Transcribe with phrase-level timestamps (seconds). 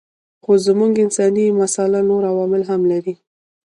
[0.43, 3.13] خو زموږ انساني مساله نور عوامل هم لري.